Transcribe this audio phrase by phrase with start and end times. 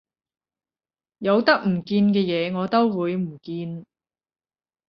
[1.19, 3.85] 有得唔見嘅嘢我都會唔見